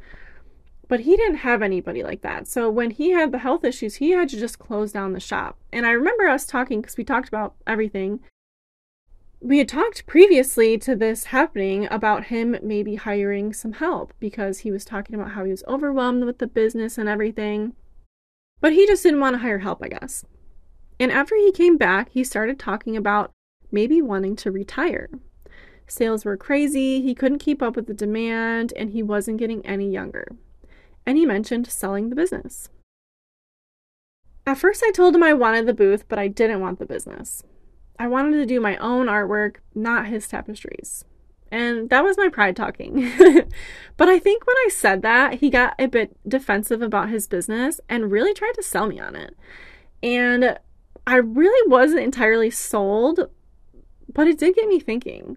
but 0.88 1.00
he 1.00 1.16
didn't 1.16 1.36
have 1.36 1.62
anybody 1.62 2.02
like 2.02 2.20
that. 2.20 2.46
So 2.46 2.68
when 2.68 2.90
he 2.90 3.12
had 3.12 3.32
the 3.32 3.38
health 3.38 3.64
issues, 3.64 3.94
he 3.94 4.10
had 4.10 4.28
to 4.28 4.38
just 4.38 4.58
close 4.58 4.92
down 4.92 5.14
the 5.14 5.20
shop. 5.20 5.56
And 5.72 5.86
I 5.86 5.92
remember 5.92 6.28
us 6.28 6.44
talking 6.44 6.82
because 6.82 6.98
we 6.98 7.04
talked 7.04 7.28
about 7.28 7.54
everything 7.66 8.20
we 9.44 9.58
had 9.58 9.68
talked 9.68 10.06
previously 10.06 10.78
to 10.78 10.94
this 10.94 11.24
happening 11.24 11.88
about 11.90 12.26
him 12.26 12.56
maybe 12.62 12.94
hiring 12.94 13.52
some 13.52 13.72
help 13.72 14.14
because 14.20 14.60
he 14.60 14.70
was 14.70 14.84
talking 14.84 15.16
about 15.16 15.32
how 15.32 15.44
he 15.44 15.50
was 15.50 15.64
overwhelmed 15.66 16.24
with 16.24 16.38
the 16.38 16.46
business 16.46 16.96
and 16.96 17.08
everything. 17.08 17.72
But 18.60 18.72
he 18.72 18.86
just 18.86 19.02
didn't 19.02 19.18
want 19.18 19.34
to 19.34 19.38
hire 19.40 19.58
help, 19.58 19.82
I 19.82 19.88
guess. 19.88 20.24
And 21.00 21.10
after 21.10 21.34
he 21.34 21.50
came 21.50 21.76
back, 21.76 22.10
he 22.12 22.22
started 22.22 22.60
talking 22.60 22.96
about 22.96 23.32
maybe 23.72 24.00
wanting 24.00 24.36
to 24.36 24.52
retire. 24.52 25.10
Sales 25.88 26.24
were 26.24 26.36
crazy, 26.36 27.02
he 27.02 27.12
couldn't 27.12 27.40
keep 27.40 27.60
up 27.60 27.74
with 27.74 27.88
the 27.88 27.94
demand, 27.94 28.72
and 28.76 28.90
he 28.90 29.02
wasn't 29.02 29.38
getting 29.38 29.66
any 29.66 29.90
younger. 29.90 30.28
And 31.04 31.18
he 31.18 31.26
mentioned 31.26 31.66
selling 31.66 32.10
the 32.10 32.16
business. 32.16 32.68
At 34.46 34.58
first, 34.58 34.84
I 34.86 34.92
told 34.92 35.16
him 35.16 35.24
I 35.24 35.34
wanted 35.34 35.66
the 35.66 35.74
booth, 35.74 36.04
but 36.08 36.20
I 36.20 36.28
didn't 36.28 36.60
want 36.60 36.78
the 36.78 36.86
business. 36.86 37.42
I 37.98 38.08
wanted 38.08 38.36
to 38.38 38.46
do 38.46 38.60
my 38.60 38.76
own 38.78 39.06
artwork, 39.06 39.56
not 39.74 40.06
his 40.06 40.26
tapestries. 40.26 41.04
And 41.50 41.90
that 41.90 42.02
was 42.02 42.16
my 42.16 42.28
pride 42.28 42.56
talking. 42.56 43.12
but 43.96 44.08
I 44.08 44.18
think 44.18 44.46
when 44.46 44.56
I 44.56 44.68
said 44.70 45.02
that, 45.02 45.34
he 45.34 45.50
got 45.50 45.74
a 45.78 45.86
bit 45.86 46.16
defensive 46.26 46.80
about 46.80 47.10
his 47.10 47.28
business 47.28 47.78
and 47.88 48.10
really 48.10 48.32
tried 48.32 48.54
to 48.54 48.62
sell 48.62 48.86
me 48.86 48.98
on 48.98 49.14
it. 49.14 49.36
And 50.02 50.58
I 51.06 51.16
really 51.16 51.70
wasn't 51.70 52.02
entirely 52.02 52.50
sold, 52.50 53.28
but 54.12 54.26
it 54.26 54.38
did 54.38 54.56
get 54.56 54.68
me 54.68 54.80
thinking. 54.80 55.36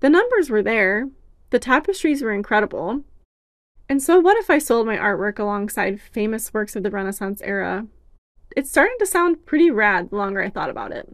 The 0.00 0.10
numbers 0.10 0.50
were 0.50 0.62
there, 0.62 1.08
the 1.50 1.58
tapestries 1.58 2.20
were 2.20 2.32
incredible. 2.32 3.02
And 3.88 4.02
so, 4.02 4.18
what 4.18 4.36
if 4.36 4.50
I 4.50 4.58
sold 4.58 4.86
my 4.86 4.96
artwork 4.96 5.38
alongside 5.38 6.00
famous 6.00 6.52
works 6.52 6.74
of 6.74 6.82
the 6.82 6.90
Renaissance 6.90 7.40
era? 7.42 7.86
It's 8.56 8.70
starting 8.70 8.96
to 8.98 9.06
sound 9.06 9.46
pretty 9.46 9.70
rad 9.70 10.10
the 10.10 10.16
longer 10.16 10.42
I 10.42 10.50
thought 10.50 10.70
about 10.70 10.92
it. 10.92 11.08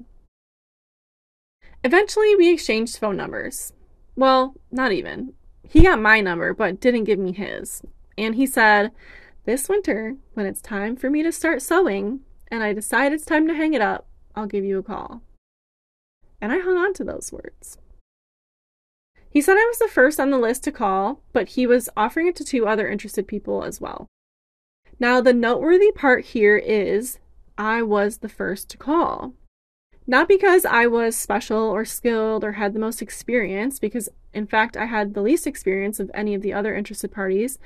Eventually, 1.83 2.37
we 2.37 2.53
exchanged 2.53 2.99
phone 2.99 3.17
numbers. 3.17 3.73
Well, 4.17 4.55
not 4.71 4.93
even. 4.93 5.33
He 5.69 5.83
got 5.83 6.01
my 6.01 6.21
number, 6.21 6.53
but 6.53 6.81
didn't 6.81 7.05
give 7.05 7.19
me 7.19 7.33
his. 7.33 7.83
And 8.19 8.35
he 8.35 8.47
said, 8.47 8.91
This 9.45 9.69
winter, 9.69 10.17
when 10.35 10.47
it's 10.47 10.61
time 10.61 10.97
for 10.97 11.09
me 11.09 11.23
to 11.23 11.33
start 11.33 11.63
sewing, 11.63 12.21
and 12.51 12.63
I 12.63 12.73
decide 12.73 13.13
it's 13.13 13.25
time 13.25 13.49
to 13.49 13.55
hang 13.55 13.73
it 13.73 13.81
up, 13.81 14.07
I'll 14.35 14.47
give 14.47 14.65
you 14.65 14.79
a 14.79 14.83
call. 14.83 15.23
And 16.41 16.53
I 16.53 16.59
hung 16.59 16.77
on 16.77 16.93
to 16.95 17.05
those 17.05 17.33
words. 17.33 17.79
He 19.31 19.41
said 19.41 19.57
I 19.57 19.67
was 19.67 19.79
the 19.79 19.89
first 19.89 20.19
on 20.19 20.31
the 20.31 20.39
list 20.39 20.65
to 20.65 20.73
call, 20.73 21.23
but 21.33 21.51
he 21.51 21.67
was 21.67 21.89
offering 21.97 22.27
it 22.27 22.37
to 22.37 22.45
two 22.45 22.67
other 22.67 22.89
interested 22.89 23.29
people 23.29 23.63
as 23.63 23.81
well. 23.81 24.09
Now, 24.99 25.21
the 25.21 25.33
noteworthy 25.33 25.93
part 25.93 26.25
here 26.27 26.59
is 26.59 27.19
I 27.57 27.83
was 27.83 28.19
the 28.19 28.29
first 28.29 28.69
to 28.71 28.77
call. 28.77 29.35
Not 30.07 30.29
because 30.29 30.65
I 30.65 30.87
was 30.87 31.17
special 31.17 31.59
or 31.59 31.85
skilled 31.85 32.43
or 32.43 32.53
had 32.53 32.73
the 32.73 32.81
most 32.81 33.01
experience, 33.01 33.79
because 33.79 34.09
in 34.33 34.47
fact 34.47 34.77
I 34.77 34.87
had 34.87 35.15
the 35.15 35.23
least 35.23 35.47
experience 35.47 36.01
of 36.01 36.11
any 36.15 36.35
of 36.35 36.43
the 36.43 36.53
other 36.53 36.75
interested 36.75 37.13
parties, 37.13 37.59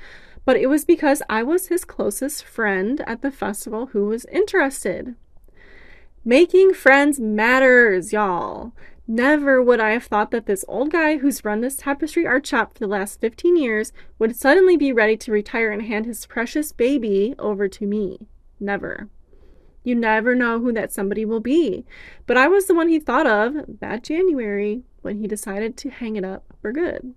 but 0.45 0.57
it 0.57 0.67
was 0.67 0.85
because 0.85 1.21
I 1.27 1.41
was 1.43 1.67
his 1.67 1.85
closest 1.85 2.43
friend 2.43 3.03
at 3.07 3.21
the 3.21 3.31
festival 3.31 3.87
who 3.87 4.05
was 4.05 4.25
interested. 4.25 5.15
Making 6.23 6.73
friends 6.73 7.19
matters, 7.19 8.13
y'all. 8.13 8.73
Never 9.07 9.61
would 9.61 9.79
I 9.79 9.91
have 9.91 10.05
thought 10.05 10.31
that 10.31 10.47
this 10.47 10.65
old 10.67 10.91
guy 10.91 11.17
who's 11.17 11.45
run 11.45 11.61
this 11.61 11.75
tapestry 11.75 12.25
art 12.25 12.47
shop 12.47 12.73
for 12.73 12.79
the 12.79 12.87
last 12.87 13.21
15 13.21 13.55
years 13.55 13.93
would 14.17 14.35
suddenly 14.35 14.77
be 14.77 14.91
ready 14.91 15.15
to 15.17 15.31
retire 15.31 15.71
and 15.71 15.83
hand 15.83 16.07
his 16.07 16.25
precious 16.25 16.71
baby 16.71 17.35
over 17.37 17.67
to 17.67 17.85
me. 17.85 18.27
Never. 18.59 19.09
You 19.85 19.95
never 19.95 20.33
know 20.35 20.59
who 20.59 20.73
that 20.73 20.91
somebody 20.91 21.23
will 21.23 21.39
be. 21.39 21.85
But 22.25 22.37
I 22.37 22.47
was 22.47 22.65
the 22.65 22.73
one 22.73 22.89
he 22.89 22.99
thought 22.99 23.27
of 23.27 23.79
that 23.79 24.03
January 24.03 24.81
when 25.03 25.19
he 25.19 25.27
decided 25.27 25.77
to 25.77 25.89
hang 25.91 26.15
it 26.15 26.25
up 26.25 26.43
for 26.59 26.71
good. 26.73 27.13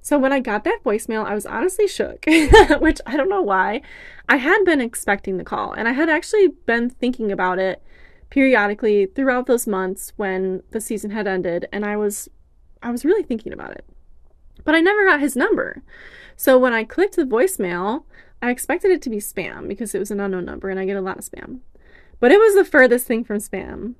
So 0.00 0.16
when 0.16 0.32
I 0.32 0.38
got 0.38 0.62
that 0.62 0.84
voicemail, 0.84 1.26
I 1.26 1.34
was 1.34 1.44
honestly 1.44 1.88
shook, 1.88 2.24
which 2.78 3.00
I 3.04 3.16
don't 3.16 3.28
know 3.28 3.42
why. 3.42 3.82
I 4.28 4.36
had 4.36 4.64
been 4.64 4.80
expecting 4.80 5.36
the 5.36 5.44
call 5.44 5.72
and 5.72 5.88
I 5.88 5.92
had 5.92 6.08
actually 6.08 6.48
been 6.64 6.88
thinking 6.88 7.32
about 7.32 7.58
it 7.58 7.82
periodically 8.30 9.06
throughout 9.06 9.46
those 9.46 9.66
months 9.66 10.12
when 10.14 10.62
the 10.70 10.80
season 10.80 11.10
had 11.10 11.26
ended 11.26 11.66
and 11.72 11.84
I 11.84 11.96
was 11.96 12.28
I 12.80 12.92
was 12.92 13.04
really 13.04 13.24
thinking 13.24 13.52
about 13.52 13.72
it. 13.72 13.84
But 14.62 14.76
I 14.76 14.80
never 14.80 15.04
got 15.04 15.18
his 15.18 15.34
number. 15.34 15.82
So 16.36 16.56
when 16.56 16.72
I 16.72 16.84
clicked 16.84 17.16
the 17.16 17.24
voicemail, 17.24 18.04
I 18.46 18.50
expected 18.50 18.92
it 18.92 19.02
to 19.02 19.10
be 19.10 19.16
spam 19.16 19.66
because 19.66 19.92
it 19.92 19.98
was 19.98 20.12
an 20.12 20.20
unknown 20.20 20.44
number 20.44 20.70
and 20.70 20.78
I 20.78 20.84
get 20.84 20.96
a 20.96 21.00
lot 21.00 21.18
of 21.18 21.24
spam. 21.24 21.58
But 22.20 22.30
it 22.30 22.38
was 22.38 22.54
the 22.54 22.64
furthest 22.64 23.04
thing 23.04 23.24
from 23.24 23.38
spam. 23.38 23.94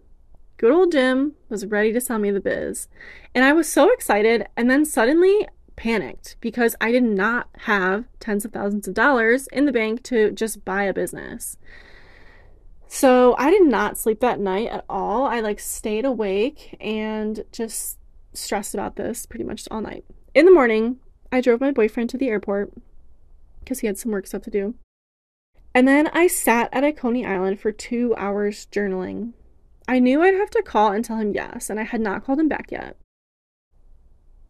Good 0.57 0.71
old 0.71 0.93
Jim 0.93 1.33
was 1.49 1.67
ready 1.67 1.93
to 1.93 2.01
sell 2.01 2.21
me 2.21 2.31
the 2.31 2.41
biz. 2.41 2.87
And 3.35 3.45
I 3.45 3.53
was 3.53 3.69
so 3.69 3.93
excited 3.93 4.47
and 4.57 4.71
then 4.71 4.85
suddenly 4.85 5.49
panicked 5.75 6.37
because 6.41 6.77
I 6.81 6.93
did 6.93 7.03
not 7.03 7.49
have 7.63 8.05
tens 8.21 8.45
of 8.45 8.53
thousands 8.53 8.87
of 8.87 8.95
dollars 8.95 9.49
in 9.49 9.67
the 9.67 9.73
bank 9.73 10.05
to 10.05 10.31
just 10.31 10.65
buy 10.65 10.85
a 10.85 10.95
business. 10.95 11.57
So 12.87 13.35
I 13.39 13.51
did 13.51 13.67
not 13.67 13.99
sleep 13.99 14.21
that 14.21 14.39
night 14.39 14.69
at 14.69 14.85
all. 14.89 15.25
I 15.25 15.41
like 15.41 15.59
stayed 15.59 16.05
awake 16.05 16.77
and 16.81 17.45
just 17.51 17.99
stressed 18.33 18.75
about 18.75 18.95
this 18.95 19.27
pretty 19.27 19.45
much 19.45 19.67
all 19.73 19.81
night. 19.81 20.05
In 20.35 20.47
the 20.47 20.55
morning, 20.55 20.99
I 21.33 21.41
drove 21.41 21.61
my 21.61 21.73
boyfriend 21.73 22.11
to 22.11 22.17
the 22.17 22.29
airport 22.29 22.73
because 23.67 23.81
he 23.81 23.89
had 23.89 23.99
some 23.99 24.13
work 24.13 24.29
stuff 24.29 24.43
to 24.43 24.51
do. 24.51 24.77
And 25.75 25.87
then 25.87 26.07
I 26.15 26.29
sat 26.29 26.71
at 26.73 26.85
a 26.85 26.93
Coney 26.93 27.27
Island 27.27 27.61
for 27.61 27.73
two 27.73 28.15
hours 28.17 28.67
journaling. 28.73 29.33
I 29.89 29.99
knew 29.99 30.23
I'd 30.23 30.35
have 30.35 30.51
to 30.51 30.63
call 30.63 30.93
and 30.93 31.05
tell 31.05 31.19
him 31.19 31.35
yes, 31.35 31.69
and 31.69 31.79
I 31.79 31.83
had 31.83 32.01
not 32.01 32.25
called 32.25 32.39
him 32.39 32.49
back 32.49 32.71
yet. 32.71 32.97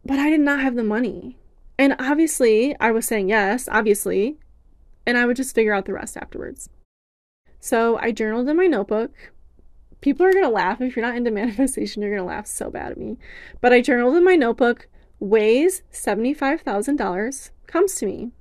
But 0.05 0.19
I 0.19 0.29
did 0.29 0.39
not 0.39 0.61
have 0.61 0.75
the 0.75 0.83
money. 0.83 1.37
And 1.77 1.95
obviously, 1.99 2.75
I 2.79 2.91
was 2.91 3.05
saying 3.05 3.29
yes, 3.29 3.67
obviously, 3.69 4.37
and 5.05 5.17
I 5.17 5.25
would 5.25 5.35
just 5.35 5.53
figure 5.53 5.73
out 5.73 5.85
the 5.85 5.93
rest 5.93 6.15
afterwards. 6.15 6.69
So 7.59 7.97
I 7.97 8.11
journaled 8.11 8.47
in 8.47 8.55
my 8.55 8.67
notebook. 8.67 9.11
People 9.99 10.25
are 10.25 10.33
gonna 10.33 10.49
laugh. 10.49 10.79
If 10.79 10.95
you're 10.95 11.05
not 11.05 11.17
into 11.17 11.31
manifestation, 11.41 12.01
you're 12.01 12.15
gonna 12.15 12.27
laugh 12.27 12.47
so 12.47 12.69
bad 12.69 12.93
at 12.93 12.97
me. 12.97 13.17
But 13.59 13.73
I 13.73 13.81
journaled 13.81 14.15
in 14.15 14.23
my 14.23 14.35
notebook, 14.35 14.87
weighs 15.19 15.83
$75,000, 15.91 17.49
comes 17.67 17.95
to 17.95 18.05
me. 18.05 18.31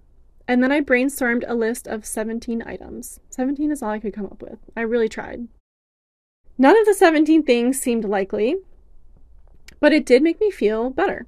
And 0.49 0.63
then 0.63 0.71
I 0.71 0.81
brainstormed 0.81 1.45
a 1.47 1.55
list 1.55 1.89
of 1.89 2.07
17 2.07 2.63
items. 2.65 3.21
17 3.31 3.71
is 3.71 3.83
all 3.83 3.91
I 3.91 3.99
could 3.99 4.15
come 4.15 4.27
up 4.27 4.43
with. 4.43 4.59
I 4.77 4.83
really 4.83 5.09
tried. 5.09 5.49
None 6.57 6.79
of 6.79 6.87
the 6.87 6.95
17 6.95 7.43
things 7.43 7.81
seemed 7.81 8.05
likely, 8.05 8.57
but 9.81 9.93
it 9.93 10.07
did 10.07 10.23
make 10.23 10.41
me 10.41 10.51
feel 10.51 10.91
better. 10.91 11.27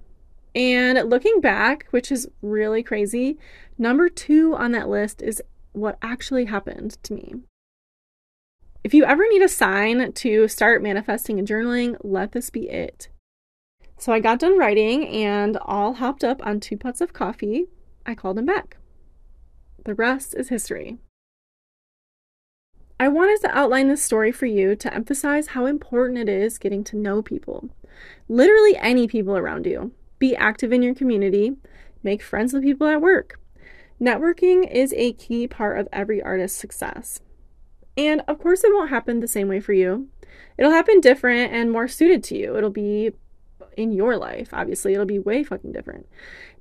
And 0.55 1.11
looking 1.11 1.41
back, 1.41 1.87
which 1.91 2.11
is 2.11 2.29
really 2.41 2.83
crazy, 2.83 3.39
number 3.77 4.09
two 4.09 4.55
on 4.55 4.73
that 4.73 4.89
list 4.89 5.21
is 5.21 5.43
what 5.73 5.99
actually 6.01 6.47
happened 6.47 6.97
to 7.03 7.13
me. 7.13 7.35
If 8.83 8.95
you 8.95 9.05
ever 9.05 9.25
need 9.29 9.43
a 9.43 9.49
sign 9.49 10.13
to 10.13 10.49
start 10.49 10.83
manifesting 10.83 11.39
and 11.39 11.47
journaling, 11.47 11.97
let 12.03 12.33
this 12.33 12.49
be 12.49 12.71
it. 12.71 13.09
So 13.99 14.13
I 14.13 14.21
got 14.21 14.39
done 14.39 14.59
writing 14.59 15.07
and 15.09 15.57
all 15.59 15.95
hopped 15.95 16.25
up 16.25 16.45
on 16.47 16.61
two 16.61 16.79
pots 16.79 17.01
of 17.01 17.13
coffee. 17.13 17.67
I 18.07 18.15
called 18.15 18.39
him 18.39 18.47
back. 18.47 18.79
The 19.89 19.95
rest 19.95 20.35
is 20.37 20.51
history. 20.51 20.99
I 23.01 23.09
wanted 23.09 23.41
to 23.41 23.59
outline 23.59 23.89
this 23.89 24.03
story 24.03 24.31
for 24.31 24.45
you 24.45 24.77
to 24.77 24.93
emphasize 24.93 25.47
how 25.47 25.65
important 25.65 26.19
it 26.19 26.29
is 26.29 26.59
getting 26.59 26.85
to 26.85 26.97
know 26.99 27.23
people. 27.23 27.71
Literally 28.29 28.77
any 28.77 29.09
people 29.09 29.35
around 29.35 29.65
you. 29.65 29.93
Be 30.19 30.37
active 30.37 30.75
in 30.75 30.83
your 30.83 30.95
community, 30.95 31.57
make 32.03 32.21
friends 32.21 32.53
with 32.53 32.65
people 32.65 32.87
at 32.87 33.01
work. 33.01 33.41
Networking 33.99 34.71
is 34.71 34.93
a 34.93 35.15
key 35.15 35.49
part 35.49 35.79
of 35.79 35.89
every 35.91 36.21
artist's 36.21 36.61
success. 36.61 37.21
And 37.97 38.21
of 38.29 38.39
course, 38.41 38.65
it 38.65 38.75
won't 38.75 38.91
happen 38.91 39.21
the 39.21 39.27
same 39.27 39.49
way 39.49 39.59
for 39.59 39.73
you. 39.73 40.09
It'll 40.59 40.71
happen 40.71 41.01
different 41.01 41.55
and 41.55 41.73
more 41.73 41.89
suited 41.89 42.23
to 42.25 42.37
you. 42.37 42.59
It'll 42.59 42.69
be 42.69 43.13
in 43.79 43.93
your 43.93 44.17
life, 44.17 44.49
obviously. 44.53 44.93
It'll 44.93 45.07
be 45.07 45.19
way 45.19 45.43
fucking 45.45 45.73
different. 45.73 46.07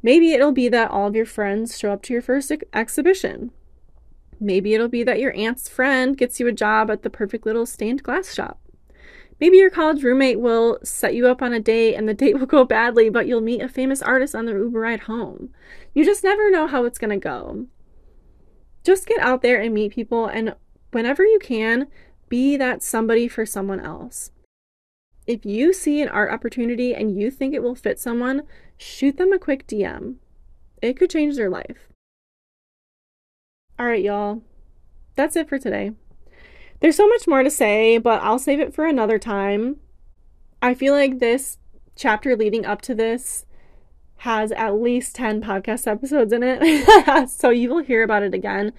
Maybe 0.03 0.31
it'll 0.33 0.51
be 0.51 0.69
that 0.69 0.91
all 0.91 1.07
of 1.07 1.15
your 1.15 1.25
friends 1.25 1.77
show 1.77 1.91
up 1.91 2.03
to 2.03 2.13
your 2.13 2.21
first 2.21 2.51
ex- 2.51 2.65
exhibition. 2.73 3.51
Maybe 4.39 4.73
it'll 4.73 4.87
be 4.87 5.03
that 5.03 5.19
your 5.19 5.35
aunt's 5.35 5.67
friend 5.67 6.15
gets 6.15 6.39
you 6.39 6.47
a 6.47 6.51
job 6.51 6.91
at 6.91 7.01
the 7.01 7.09
perfect 7.09 7.45
little 7.45 7.65
stained 7.65 8.03
glass 8.03 8.33
shop. 8.33 8.59
Maybe 9.39 9.57
your 9.57 9.69
college 9.69 10.03
roommate 10.03 10.39
will 10.39 10.79
set 10.83 11.13
you 11.13 11.27
up 11.27 11.41
on 11.41 11.53
a 11.53 11.59
date 11.59 11.95
and 11.95 12.07
the 12.07 12.13
date 12.13 12.39
will 12.39 12.47
go 12.47 12.63
badly, 12.63 13.09
but 13.09 13.27
you'll 13.27 13.41
meet 13.41 13.61
a 13.61 13.69
famous 13.69 14.01
artist 14.01 14.35
on 14.35 14.45
the 14.45 14.53
Uber 14.53 14.79
ride 14.79 15.01
home. 15.01 15.49
You 15.93 16.05
just 16.05 16.23
never 16.23 16.49
know 16.49 16.67
how 16.67 16.85
it's 16.85 16.97
going 16.99 17.11
to 17.11 17.17
go. 17.17 17.65
Just 18.83 19.07
get 19.07 19.19
out 19.19 19.41
there 19.41 19.59
and 19.59 19.73
meet 19.73 19.93
people, 19.93 20.27
and 20.27 20.55
whenever 20.91 21.23
you 21.23 21.39
can, 21.39 21.87
be 22.29 22.55
that 22.57 22.81
somebody 22.81 23.27
for 23.27 23.45
someone 23.45 23.79
else. 23.79 24.31
If 25.27 25.45
you 25.45 25.73
see 25.73 26.01
an 26.01 26.07
art 26.07 26.31
opportunity 26.31 26.95
and 26.95 27.19
you 27.19 27.29
think 27.29 27.53
it 27.53 27.61
will 27.61 27.75
fit 27.75 27.99
someone, 27.99 28.43
shoot 28.77 29.17
them 29.17 29.33
a 29.33 29.39
quick 29.39 29.67
DM. 29.67 30.15
It 30.81 30.95
could 30.95 31.09
change 31.09 31.35
their 31.35 31.49
life. 31.49 31.89
All 33.77 33.85
right, 33.85 34.01
y'all. 34.01 34.41
That's 35.15 35.35
it 35.35 35.49
for 35.49 35.59
today. 35.59 35.91
There's 36.79 36.95
so 36.95 37.07
much 37.07 37.27
more 37.27 37.43
to 37.43 37.49
say, 37.49 37.97
but 37.97 38.21
I'll 38.21 38.39
save 38.39 38.61
it 38.61 38.73
for 38.73 38.85
another 38.85 39.19
time. 39.19 39.77
I 40.61 40.73
feel 40.73 40.93
like 40.93 41.19
this 41.19 41.57
chapter 41.95 42.35
leading 42.35 42.65
up 42.65 42.81
to 42.83 42.95
this 42.95 43.45
has 44.17 44.51
at 44.53 44.75
least 44.75 45.15
10 45.15 45.41
podcast 45.41 45.87
episodes 45.87 46.33
in 46.33 46.41
it. 46.43 47.29
so 47.29 47.49
you 47.49 47.69
will 47.69 47.83
hear 47.83 48.03
about 48.03 48.23
it 48.23 48.33
again. 48.33 48.73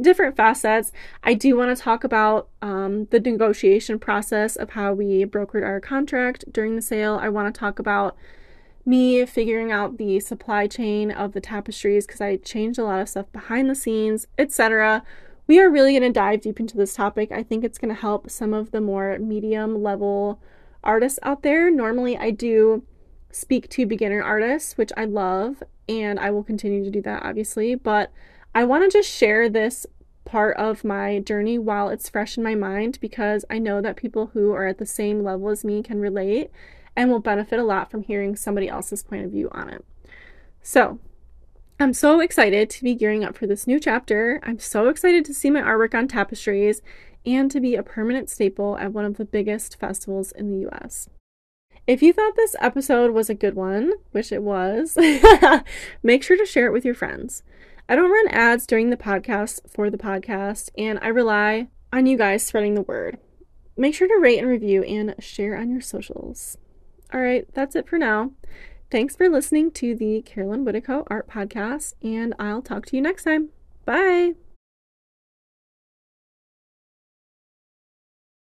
Different 0.00 0.36
facets. 0.36 0.92
I 1.22 1.34
do 1.34 1.56
want 1.56 1.76
to 1.76 1.82
talk 1.82 2.04
about 2.04 2.48
um, 2.60 3.06
the 3.06 3.20
negotiation 3.20 3.98
process 3.98 4.56
of 4.56 4.70
how 4.70 4.92
we 4.92 5.24
brokered 5.24 5.64
our 5.64 5.80
contract 5.80 6.44
during 6.52 6.76
the 6.76 6.82
sale. 6.82 7.18
I 7.20 7.28
want 7.28 7.52
to 7.52 7.58
talk 7.58 7.78
about 7.78 8.16
me 8.84 9.24
figuring 9.24 9.70
out 9.70 9.96
the 9.96 10.20
supply 10.20 10.66
chain 10.66 11.10
of 11.10 11.32
the 11.32 11.40
tapestries 11.40 12.06
because 12.06 12.20
I 12.20 12.36
changed 12.36 12.78
a 12.78 12.84
lot 12.84 13.00
of 13.00 13.08
stuff 13.08 13.30
behind 13.32 13.70
the 13.70 13.74
scenes, 13.74 14.26
etc. 14.36 15.04
We 15.46 15.60
are 15.60 15.70
really 15.70 15.92
going 15.92 16.02
to 16.02 16.10
dive 16.10 16.40
deep 16.40 16.58
into 16.58 16.76
this 16.76 16.94
topic. 16.94 17.30
I 17.30 17.42
think 17.42 17.64
it's 17.64 17.78
going 17.78 17.94
to 17.94 18.00
help 18.00 18.28
some 18.30 18.52
of 18.52 18.72
the 18.72 18.80
more 18.80 19.18
medium 19.18 19.82
level 19.82 20.40
artists 20.82 21.18
out 21.22 21.42
there. 21.42 21.70
Normally, 21.70 22.16
I 22.16 22.30
do 22.30 22.82
speak 23.32 23.68
to 23.70 23.86
beginner 23.86 24.22
artists, 24.22 24.76
which 24.78 24.92
I 24.96 25.06
love, 25.06 25.62
and 25.88 26.20
I 26.20 26.30
will 26.30 26.44
continue 26.44 26.84
to 26.84 26.90
do 26.90 27.02
that, 27.02 27.24
obviously. 27.24 27.74
But 27.74 28.12
I 28.54 28.64
want 28.64 28.84
to 28.84 28.98
just 28.98 29.10
share 29.10 29.48
this 29.48 29.86
part 30.24 30.56
of 30.56 30.84
my 30.84 31.18
journey 31.18 31.58
while 31.58 31.88
it's 31.88 32.08
fresh 32.08 32.36
in 32.36 32.44
my 32.44 32.54
mind 32.54 32.98
because 33.00 33.44
I 33.50 33.58
know 33.58 33.80
that 33.80 33.96
people 33.96 34.30
who 34.32 34.52
are 34.52 34.66
at 34.66 34.78
the 34.78 34.86
same 34.86 35.24
level 35.24 35.48
as 35.48 35.64
me 35.64 35.82
can 35.82 35.98
relate 36.00 36.50
and 36.94 37.10
will 37.10 37.20
benefit 37.20 37.58
a 37.58 37.64
lot 37.64 37.90
from 37.90 38.02
hearing 38.02 38.36
somebody 38.36 38.68
else's 38.68 39.02
point 39.02 39.24
of 39.24 39.30
view 39.30 39.48
on 39.52 39.68
it. 39.70 39.84
So, 40.62 41.00
I'm 41.80 41.94
so 41.94 42.20
excited 42.20 42.70
to 42.70 42.84
be 42.84 42.94
gearing 42.94 43.24
up 43.24 43.36
for 43.36 43.46
this 43.46 43.66
new 43.66 43.80
chapter. 43.80 44.40
I'm 44.44 44.60
so 44.60 44.88
excited 44.88 45.24
to 45.24 45.34
see 45.34 45.50
my 45.50 45.62
artwork 45.62 45.94
on 45.94 46.06
tapestries 46.06 46.80
and 47.26 47.50
to 47.50 47.60
be 47.60 47.74
a 47.74 47.82
permanent 47.82 48.30
staple 48.30 48.76
at 48.78 48.92
one 48.92 49.04
of 49.04 49.16
the 49.16 49.24
biggest 49.24 49.80
festivals 49.80 50.30
in 50.32 50.50
the 50.50 50.68
US. 50.68 51.08
If 51.86 52.02
you 52.02 52.12
thought 52.12 52.36
this 52.36 52.54
episode 52.60 53.10
was 53.12 53.28
a 53.28 53.34
good 53.34 53.54
one, 53.54 53.92
which 54.12 54.30
it 54.30 54.42
was, 54.42 54.96
make 56.02 56.22
sure 56.22 56.36
to 56.36 56.46
share 56.46 56.66
it 56.66 56.72
with 56.72 56.84
your 56.84 56.94
friends. 56.94 57.42
I 57.88 57.96
don't 57.96 58.10
run 58.10 58.28
ads 58.28 58.66
during 58.66 58.90
the 58.90 58.96
podcast 58.96 59.68
for 59.68 59.90
the 59.90 59.98
podcast, 59.98 60.70
and 60.78 60.98
I 61.02 61.08
rely 61.08 61.68
on 61.92 62.06
you 62.06 62.16
guys 62.16 62.44
spreading 62.44 62.74
the 62.74 62.82
word. 62.82 63.18
Make 63.76 63.94
sure 63.94 64.06
to 64.06 64.18
rate 64.20 64.38
and 64.38 64.48
review 64.48 64.82
and 64.84 65.14
share 65.18 65.56
on 65.56 65.70
your 65.70 65.80
socials. 65.80 66.56
All 67.12 67.20
right, 67.20 67.46
that's 67.52 67.74
it 67.74 67.88
for 67.88 67.98
now. 67.98 68.30
Thanks 68.90 69.16
for 69.16 69.28
listening 69.28 69.70
to 69.72 69.94
the 69.94 70.22
Carolyn 70.22 70.64
Whittico 70.64 71.04
Art 71.08 71.28
Podcast, 71.28 71.94
and 72.02 72.34
I'll 72.38 72.62
talk 72.62 72.86
to 72.86 72.96
you 72.96 73.02
next 73.02 73.24
time. 73.24 73.48
Bye. 73.84 74.34